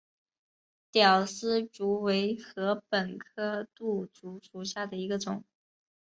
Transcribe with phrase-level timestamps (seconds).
[0.89, 5.43] 吊丝竹为禾本科牡竹属下的一个种。